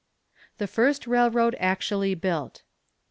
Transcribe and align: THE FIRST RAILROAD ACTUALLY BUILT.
THE 0.57 0.65
FIRST 0.65 1.05
RAILROAD 1.05 1.53
ACTUALLY 1.59 2.15
BUILT. 2.15 2.63